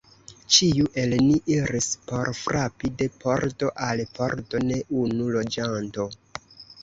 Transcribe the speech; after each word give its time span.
Ĉiu 0.53 0.85
el 1.01 1.11
ni 1.25 1.35
iris 1.55 1.89
por 2.11 2.31
frapi 2.39 2.91
de 3.01 3.09
pordo 3.25 3.69
al 3.89 4.03
pordo: 4.15 4.63
ne 4.71 4.79
unu 5.03 5.29
loĝanto. 5.39 6.09